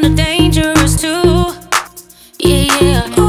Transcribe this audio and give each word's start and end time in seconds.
kinda 0.00 0.08
dangerous 0.24 1.00
too. 1.00 1.54
Yeah, 2.40 2.66
yeah. 2.80 3.23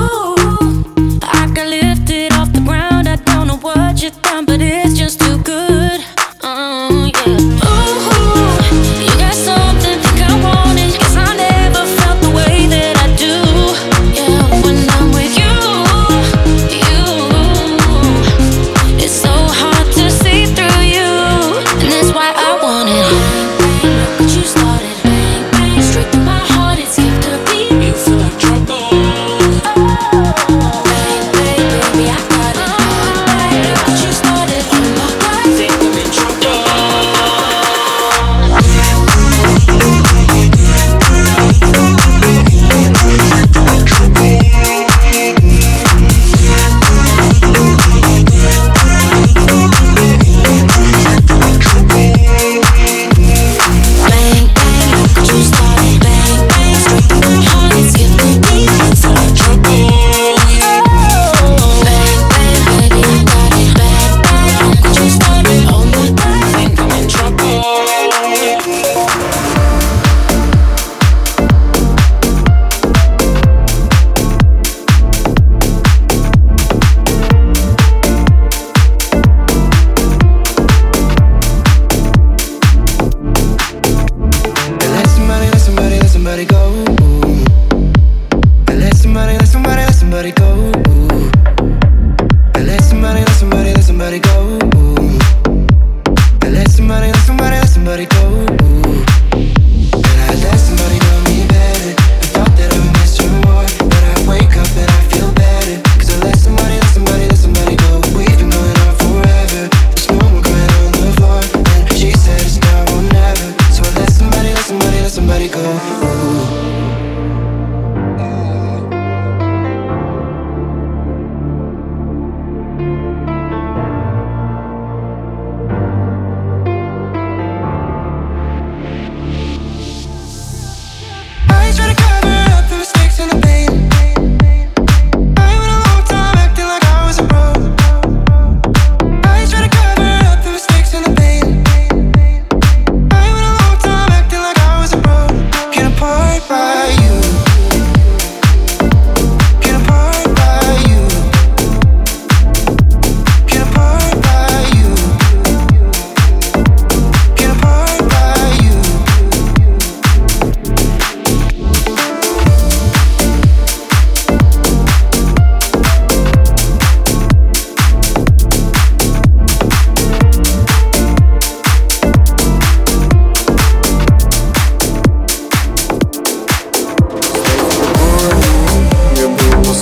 go 98.15 98.64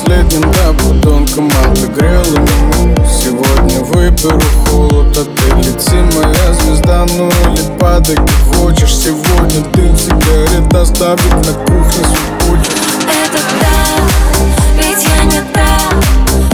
последним 0.04 0.52
ободонком 0.68 1.48
отогрела 1.48 2.38
меня 2.38 3.06
Сегодня 3.08 3.80
выберу 3.86 4.42
холод, 4.68 5.18
а 5.18 5.24
ты 5.24 5.56
лети, 5.58 5.96
моя 6.16 6.54
звезда. 6.54 7.06
Ну 7.18 7.30
или 7.52 7.80
падай, 7.80 8.16
как 8.16 8.58
хочешь. 8.58 8.96
Сегодня 8.96 9.64
ты 9.72 9.98
сигарет 9.98 10.74
оставит 10.74 11.34
на 11.46 11.54
кухне 11.54 12.04
свой 12.04 12.58
путь 12.58 12.70
Это 13.08 13.40
да, 13.62 13.78
ведь 14.78 15.04
я 15.04 15.24
не 15.26 15.42
та 15.54 16.53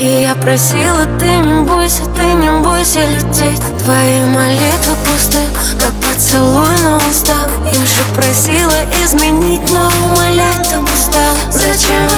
И 0.00 0.22
я 0.22 0.34
просила, 0.34 1.04
ты 1.18 1.26
не 1.26 1.60
бойся, 1.60 2.02
ты 2.16 2.22
не 2.22 2.50
бойся 2.62 3.00
лететь. 3.00 3.60
Твои 3.84 4.24
молитвы 4.24 4.96
пусты, 5.04 5.36
как 5.78 5.92
поцелуй 6.00 6.74
на 6.82 6.96
устах. 6.96 7.50
Я 7.66 7.84
же 7.84 8.02
просила 8.14 8.78
изменить, 9.04 9.60
но 9.70 9.90
умолять 10.06 10.70
там 10.70 10.84
устал 10.84 11.34
Зачем 11.50 12.09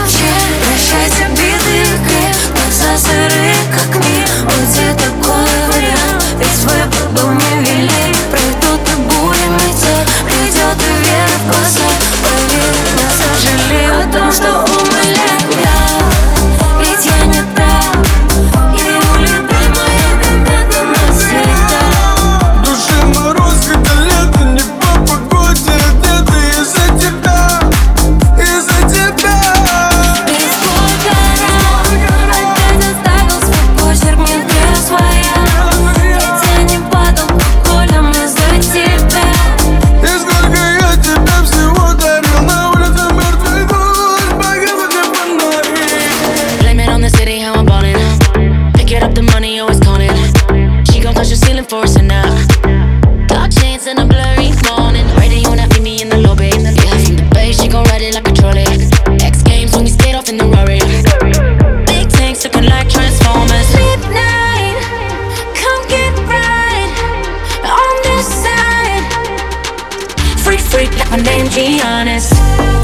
be 71.54 71.80
honest. 71.84 72.32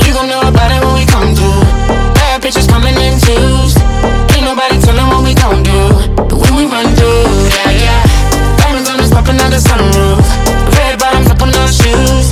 You 0.04 0.12
gon' 0.12 0.28
know 0.28 0.40
about 0.44 0.68
it 0.68 0.84
when 0.84 0.94
we 0.94 1.04
come 1.08 1.34
through. 1.34 1.64
Bad 2.12 2.42
bitches 2.42 2.68
coming 2.68 2.94
in 3.00 3.16
twos. 3.16 3.72
Ain't 4.36 4.44
nobody 4.44 4.76
tellin' 4.80 5.08
what 5.08 5.24
we 5.24 5.32
gon' 5.32 5.62
do. 5.62 5.80
But 6.28 6.36
when 6.36 6.54
we 6.56 6.64
run 6.68 6.84
through, 6.92 7.24
yeah, 7.48 7.72
yeah. 7.72 8.02
Diamonds 8.60 8.88
on 8.90 9.00
us 9.00 9.10
popping 9.10 9.40
out 9.40 9.50
the 9.50 9.60
sunroof. 9.60 10.20
Red 10.76 10.98
bottoms 11.00 11.28
up 11.32 11.40
on 11.40 11.50
those 11.50 11.76
shoes. 11.80 12.28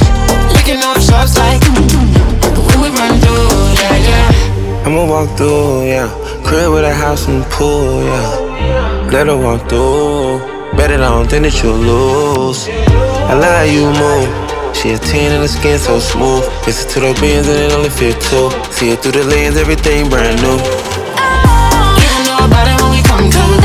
Licking 0.53 0.83
off 0.85 1.01
shots 1.01 1.39
like. 1.41 1.61
Mm, 1.73 1.89
mm, 1.89 2.05
mm. 2.05 2.53
But 2.55 2.65
when 2.69 2.79
we 2.85 2.89
run 2.93 3.17
through, 3.17 3.49
yeah, 3.81 3.97
yeah. 4.09 4.85
I'ma 4.85 5.09
walk 5.09 5.37
through, 5.39 5.89
yeah. 5.89 6.09
Crib 6.45 6.71
with 6.73 6.85
a 6.85 6.95
house 6.95 7.29
and 7.29 7.43
pool, 7.45 8.05
yeah. 8.05 9.09
Let 9.11 9.27
her 9.29 9.37
walk 9.37 9.69
through. 9.69 10.41
Bet 10.77 10.91
it, 10.91 11.01
I 11.01 11.09
don't 11.09 11.29
think 11.29 11.45
that 11.45 11.57
you'll 11.63 11.81
lose. 11.81 12.69
I 12.69 13.35
like 13.35 13.57
how 13.57 13.63
you 13.65 13.87
move. 13.97 14.46
She 14.87 14.93
a 14.93 14.99
10 14.99 15.33
and 15.33 15.43
the 15.43 15.49
skin 15.49 15.81
so 15.81 15.99
smooth. 15.99 16.47
Listen 16.65 16.87
to 16.91 17.01
the 17.01 17.21
beans 17.21 17.49
and 17.49 17.59
it 17.59 17.73
only 17.75 17.91
fit 17.91 18.15
two. 18.23 18.55
See 18.71 18.95
it 18.95 19.03
through 19.03 19.19
the 19.19 19.25
lens, 19.27 19.57
everything 19.57 20.09
brand 20.09 20.39
new. 20.39 20.63
Oh. 20.63 21.99
You 21.99 22.07
don't 22.07 22.23
know 22.31 22.47
about 22.47 22.71
it 22.71 22.79
when 22.79 22.95
we 22.95 23.03
come 23.03 23.27
through. 23.27 23.59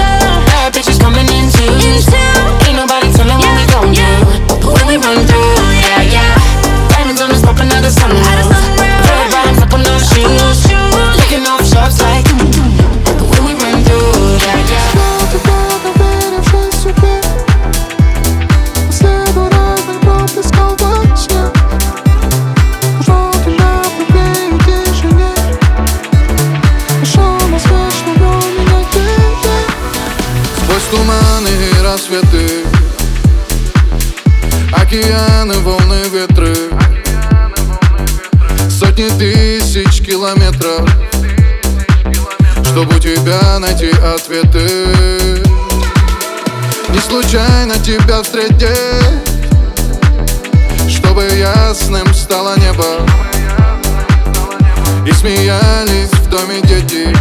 Bad 0.49 0.73
bitches 0.73 0.97
coming 0.97 1.29
in 1.29 1.45
twos. 1.53 2.09
Ain't 2.65 2.73
nobody 2.73 3.13
tellin' 3.13 3.37
what 3.37 3.53
we 3.53 3.65
gon' 3.69 3.93
do. 3.93 4.09
When 4.65 4.85
we 4.89 4.97
run 4.97 5.21
through, 5.29 5.61
yeah, 5.85 6.01
yeah. 6.09 6.89
Diamonds 6.89 7.21
on 7.21 7.29
us 7.29 7.45
popping 7.45 7.69
out 7.69 7.85
the. 7.85 8.30
Океаны, 34.91 35.57
волны, 35.59 36.01
ветры. 36.11 36.53
Сотни 38.69 39.07
тысяч 39.17 40.05
километров. 40.05 40.85
Чтобы 42.61 42.97
у 42.97 42.99
тебя 42.99 43.57
найти 43.59 43.89
ответы. 43.89 45.41
Не 46.89 46.99
случайно 46.99 47.79
тебя 47.79 48.21
встретить. 48.21 48.67
Чтобы 50.89 51.23
ясным 51.37 52.13
стало 52.13 52.59
небо. 52.59 53.07
И 55.07 55.13
смеялись 55.13 56.11
в 56.11 56.29
доме 56.29 56.59
дети. 56.63 57.15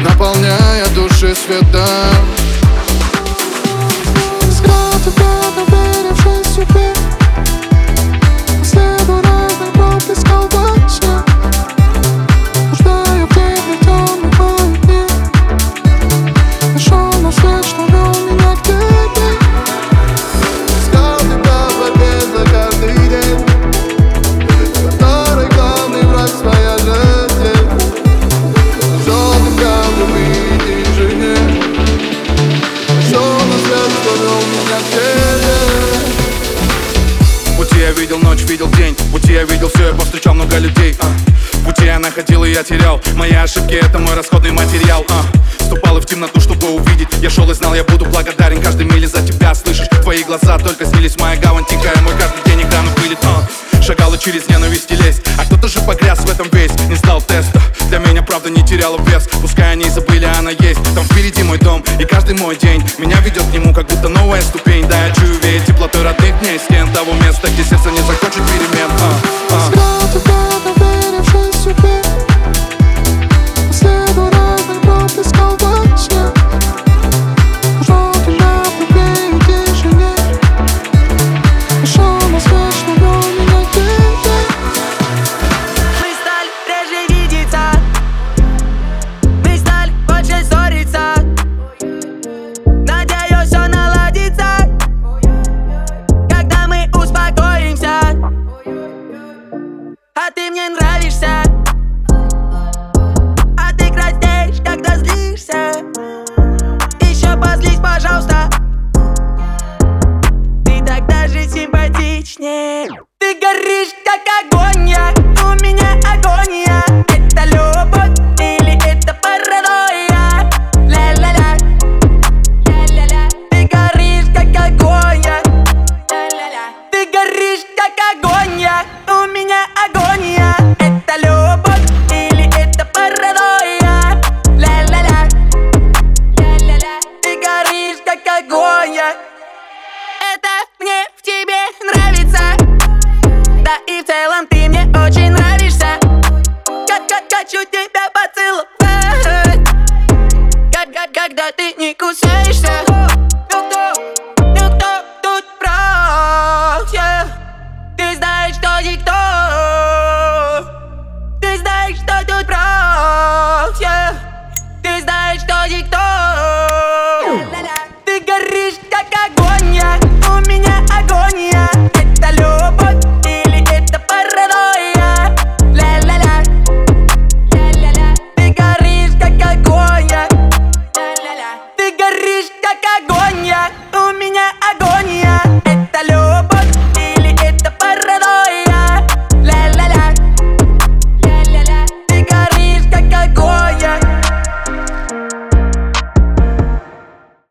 Наполняя 0.00 0.86
души 0.94 1.34
светом 1.34 2.41
видел 38.52 38.68
день. 38.72 38.94
В 38.94 39.10
пути 39.12 39.32
я 39.32 39.44
видел 39.44 39.70
все, 39.74 39.88
я 39.88 39.94
повстречал 39.94 40.34
много 40.34 40.58
людей 40.58 40.94
а. 41.00 41.06
В 41.56 41.64
пути 41.64 41.86
я 41.86 41.98
находил 41.98 42.44
и 42.44 42.52
я 42.52 42.62
терял. 42.62 43.00
Мои 43.14 43.32
ошибки 43.32 43.72
это 43.72 43.98
мой 43.98 44.14
расходный 44.14 44.50
материал 44.50 45.06
а. 45.08 45.24
Ступал 45.64 45.96
и 45.96 46.00
в 46.02 46.04
темноту, 46.04 46.38
чтобы 46.38 46.68
увидеть. 46.68 47.08
Я 47.22 47.30
шел 47.30 47.50
и 47.50 47.54
знал, 47.54 47.74
я 47.74 47.82
буду 47.82 48.04
благодарен. 48.04 48.60
Каждой 48.60 48.84
миле 48.84 49.08
за 49.08 49.22
тебя 49.22 49.54
Слышишь, 49.54 49.88
твои 50.02 50.22
глаза 50.22 50.58
только 50.58 50.84
снились. 50.84 51.16
Моя 51.18 51.40
гавань 51.40 51.64
тихая, 51.64 51.96
мой 52.02 52.12
каждый 52.18 52.44
день 52.44 52.60
экраны 52.68 52.90
пылит 52.96 53.18
а. 53.22 53.48
Шагал 53.82 54.12
и 54.14 54.18
через 54.18 54.46
ненависть 54.48 54.92
и 54.92 54.94
лезть 54.94 55.22
А 55.38 55.44
кто-то 55.44 55.66
же 55.66 55.80
погряз 55.80 56.20
в 56.20 56.30
этом 56.30 56.48
весь. 56.52 56.72
Не 56.90 56.94
сдал 56.96 57.22
теста. 57.22 57.58
Для 57.88 57.98
меня 57.98 58.22
правда 58.22 58.50
не 58.50 58.62
теряла 58.62 59.00
вес. 59.06 59.28
Пускай 59.40 59.72
они 59.72 59.88
забыли, 59.88 60.24
она 60.24 60.50
есть. 60.50 60.82
Там 60.94 61.04
впереди 61.04 61.42
мой 61.42 61.58
дом 61.58 61.82
и 61.98 62.04
каждый 62.04 62.36
мой 62.36 62.56
день. 62.56 62.84
Меня 62.98 63.18
ведет 63.20 63.44
к 63.44 63.52
нему, 63.52 63.72
как 63.72 63.86
будто 63.86 64.08
новая 64.08 64.42
ступень. 64.42 64.86
Да, 64.88 65.06
я 65.06 65.14
того 67.04 67.14
места, 67.14 67.48
где 67.48 67.64
сердце 67.64 67.90
не 67.90 67.98
захочет 67.98 68.42
перемен 68.46 68.91